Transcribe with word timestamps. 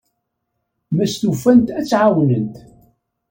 Ma 0.95 1.05
stufant, 1.13 1.67
ad 1.77 1.83
tt-ɛawnent. 1.85 2.55